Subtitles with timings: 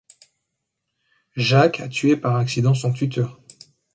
[1.35, 3.39] Jacques a tué par accident son tuteur.